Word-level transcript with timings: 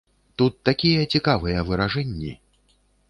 Тут 0.41 0.53
такія 0.69 1.01
цікавыя 1.17 1.59
выражэнні. 1.69 2.33